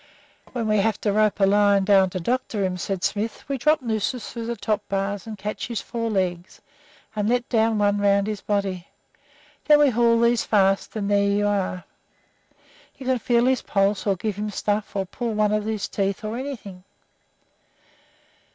[0.53, 3.83] "When we have to rope a lion down to doctor him," said Smith, "we drop
[3.83, 6.59] nooses through the top bars and catch his four legs,
[7.15, 8.87] and let down one around his body.
[9.65, 11.83] Then we haul these fast, and there you are.
[12.97, 15.87] You can feel his pulse or give him stuff or pull out one of his
[15.87, 16.83] teeth or anything."